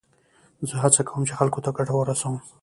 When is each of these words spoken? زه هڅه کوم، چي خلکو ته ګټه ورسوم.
زه 0.67 0.75
هڅه 0.83 1.01
کوم، 1.07 1.21
چي 1.27 1.33
خلکو 1.39 1.63
ته 1.65 1.69
ګټه 1.77 1.93
ورسوم. 1.95 2.35